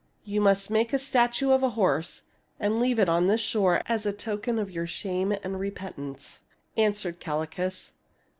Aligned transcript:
"'You 0.33 0.41
must 0.41 0.71
make 0.71 0.93
a 0.93 0.97
statue 0.97 1.51
of 1.51 1.61
a 1.61 1.69
horse 1.77 2.23
and 2.59 2.79
leave 2.79 2.97
it 2.97 3.07
on 3.07 3.27
this 3.27 3.39
shore 3.41 3.83
as 3.85 4.03
a 4.03 4.11
token 4.11 4.57
of 4.57 4.71
your 4.71 4.87
shame 4.87 5.31
and 5.43 5.59
repentance,' 5.59 6.39
answered 6.75 7.19
Calchas. 7.19 7.91